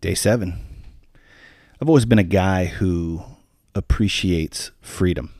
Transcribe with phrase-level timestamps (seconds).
[0.00, 0.58] Day seven.
[1.78, 3.22] I've always been a guy who
[3.74, 5.34] appreciates freedom.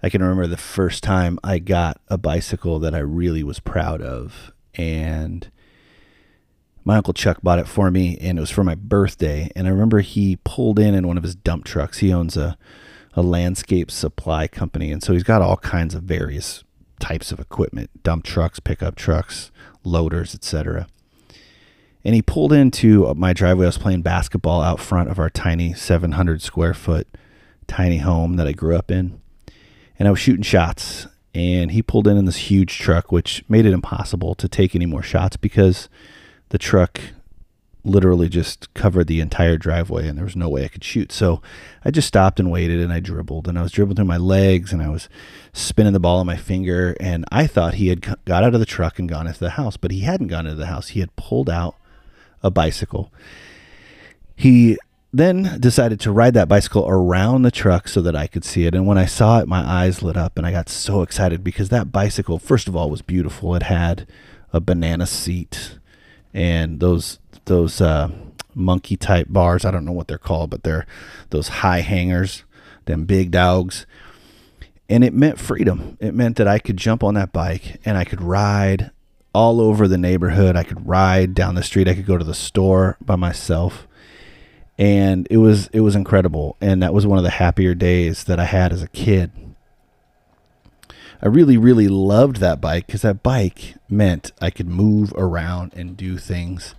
[0.00, 4.02] I can remember the first time I got a bicycle that I really was proud
[4.02, 4.52] of.
[4.74, 5.50] And
[6.84, 9.50] my uncle Chuck bought it for me, and it was for my birthday.
[9.56, 11.98] And I remember he pulled in in one of his dump trucks.
[11.98, 12.56] He owns a,
[13.14, 14.92] a landscape supply company.
[14.92, 16.62] And so he's got all kinds of various
[17.00, 19.50] types of equipment dump trucks, pickup trucks,
[19.82, 20.86] loaders, etc
[22.08, 23.66] and he pulled into uh, my driveway.
[23.66, 27.06] I was playing basketball out front of our tiny 700 square foot
[27.66, 29.20] tiny home that I grew up in,
[29.98, 31.06] and I was shooting shots.
[31.34, 34.86] And he pulled in in this huge truck, which made it impossible to take any
[34.86, 35.90] more shots because
[36.48, 36.98] the truck
[37.84, 41.12] literally just covered the entire driveway and there was no way I could shoot.
[41.12, 41.42] So
[41.84, 44.72] I just stopped and waited and I dribbled and I was dribbling through my legs
[44.72, 45.10] and I was
[45.52, 48.66] spinning the ball on my finger and I thought he had got out of the
[48.66, 50.88] truck and gone into the house, but he hadn't gone into the house.
[50.88, 51.76] He had pulled out
[52.42, 53.12] a bicycle.
[54.36, 54.78] He
[55.12, 58.74] then decided to ride that bicycle around the truck so that I could see it.
[58.74, 61.70] And when I saw it, my eyes lit up and I got so excited because
[61.70, 63.54] that bicycle, first of all, was beautiful.
[63.54, 64.06] It had
[64.52, 65.78] a banana seat
[66.34, 68.10] and those those uh,
[68.54, 69.64] monkey type bars.
[69.64, 70.86] I don't know what they're called, but they're
[71.30, 72.44] those high hangers,
[72.84, 73.86] them big dogs.
[74.90, 75.96] And it meant freedom.
[76.00, 78.90] It meant that I could jump on that bike and I could ride
[79.34, 80.56] all over the neighborhood.
[80.56, 81.88] I could ride down the street.
[81.88, 83.86] I could go to the store by myself.
[84.78, 86.56] And it was it was incredible.
[86.60, 89.32] And that was one of the happier days that I had as a kid.
[91.20, 95.96] I really, really loved that bike because that bike meant I could move around and
[95.96, 96.76] do things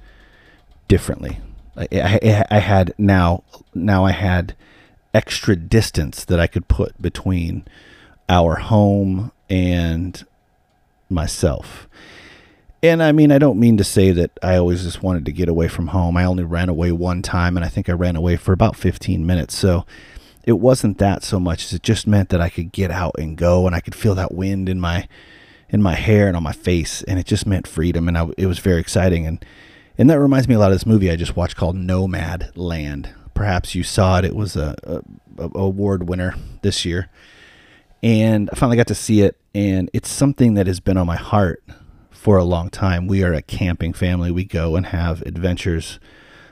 [0.88, 1.39] differently.
[1.75, 4.55] I, I, I, had now, now I had
[5.14, 7.66] extra distance that I could put between
[8.30, 10.25] our home and
[11.09, 11.88] myself.
[12.81, 15.49] And I mean, I don't mean to say that I always just wanted to get
[15.49, 16.16] away from home.
[16.16, 19.25] I only ran away one time, and I think I ran away for about 15
[19.25, 19.58] minutes.
[19.58, 19.86] So
[20.45, 23.36] it wasn't that so much as it just meant that I could get out and
[23.36, 25.08] go, and I could feel that wind in my
[25.71, 28.48] in my hair and on my face, and it just meant freedom, and I, it
[28.48, 29.27] was very exciting.
[29.27, 29.43] And
[29.98, 33.14] and that reminds me a lot of this movie I just watched called Nomadland.
[33.33, 37.09] Perhaps you saw it; it was a, a, a award winner this year,
[38.02, 41.17] and I finally got to see it, and it's something that has been on my
[41.17, 41.61] heart
[42.19, 43.07] for a long time.
[43.07, 44.30] We are a camping family.
[44.30, 46.02] We go and have adventures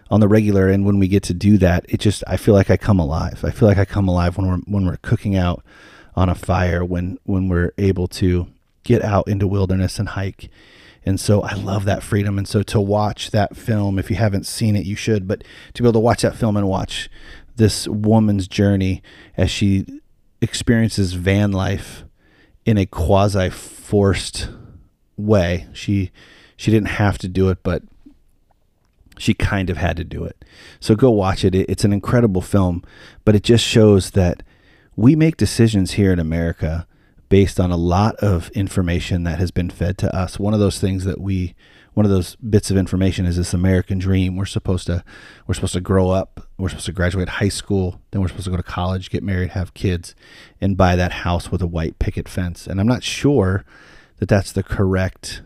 [0.09, 2.69] on the regular and when we get to do that, it just I feel like
[2.69, 3.44] I come alive.
[3.44, 5.61] I feel like I come alive when we're when we're cooking out
[6.16, 8.47] on a fire, when when we're able to
[8.85, 10.50] get out into wilderness and hike.
[11.06, 12.38] And so I love that freedom.
[12.38, 15.83] And so to watch that film, if you haven't seen it, you should, but to
[15.83, 17.09] be able to watch that film and watch
[17.57, 19.03] this woman's journey
[19.35, 19.85] as she
[20.41, 22.06] experiences van life
[22.66, 24.47] in a quasi forced
[25.17, 25.67] way.
[25.73, 26.11] She
[26.55, 27.83] she didn't have to do it, but
[29.17, 30.44] she kind of had to do it.
[30.79, 31.55] So go watch it.
[31.55, 32.83] It's an incredible film,
[33.25, 34.44] but it just shows that
[34.95, 36.88] we make decisions here in America
[37.29, 40.39] based on a lot of information that has been fed to us.
[40.39, 41.56] One of those things that we
[41.94, 44.35] one of those bits of information is this American dream.
[44.35, 45.03] We're supposed to
[45.47, 48.51] we're supposed to grow up, we're supposed to graduate high school, then we're supposed to
[48.51, 50.13] go to college, get married, have kids,
[50.61, 52.67] and buy that house with a white picket fence.
[52.67, 53.66] And I'm not sure
[54.17, 55.41] that that's the correct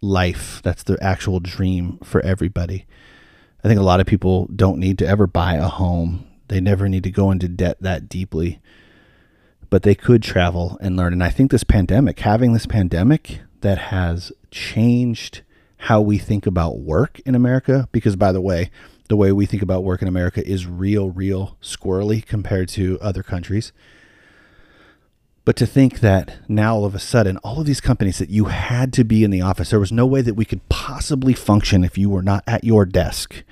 [0.00, 0.60] life.
[0.62, 2.86] That's the actual dream for everybody.
[3.62, 6.26] I think a lot of people don't need to ever buy a home.
[6.48, 8.60] They never need to go into debt that deeply.
[9.70, 11.14] But they could travel and learn.
[11.14, 15.42] And I think this pandemic, having this pandemic that has changed
[15.78, 18.70] how we think about work in America, because by the way,
[19.08, 23.22] the way we think about work in America is real, real squirrely compared to other
[23.22, 23.72] countries.
[25.44, 28.46] But to think that now all of a sudden, all of these companies that you
[28.46, 31.84] had to be in the office, there was no way that we could possibly function
[31.84, 33.44] if you were not at your desk,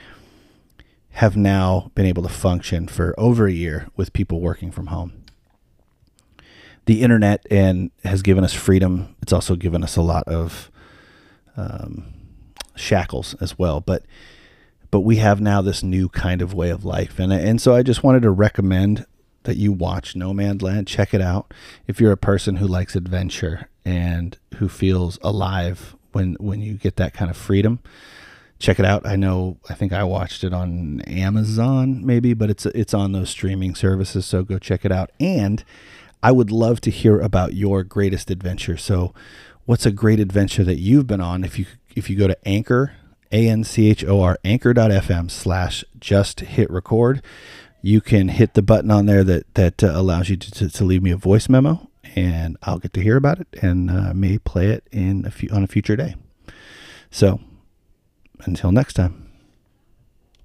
[1.12, 5.12] have now been able to function for over a year with people working from home.
[6.86, 9.14] The internet and has given us freedom.
[9.20, 10.70] It's also given us a lot of
[11.56, 12.14] um,
[12.74, 13.80] shackles as well.
[13.80, 14.04] But
[14.90, 17.82] but we have now this new kind of way of life, and and so I
[17.82, 19.06] just wanted to recommend
[19.44, 20.86] that you watch No Man's Nomadland.
[20.86, 21.52] Check it out.
[21.86, 26.96] If you're a person who likes adventure and who feels alive when when you get
[26.96, 27.80] that kind of freedom,
[28.58, 29.06] check it out.
[29.06, 33.30] I know I think I watched it on Amazon maybe, but it's it's on those
[33.30, 35.10] streaming services, so go check it out.
[35.18, 35.64] And
[36.22, 38.76] I would love to hear about your greatest adventure.
[38.76, 39.12] So,
[39.64, 41.42] what's a great adventure that you've been on?
[41.44, 41.66] If you
[41.96, 42.92] if you go to Anchor,
[43.32, 47.22] A N C H O R Anchor.fm slash just hit record
[47.82, 50.84] you can hit the button on there that that uh, allows you to, to, to,
[50.84, 54.38] leave me a voice memo, and I'll get to hear about it and uh, may
[54.38, 56.14] play it in a few, on a future day.
[57.10, 57.40] So,
[58.44, 59.21] until next time.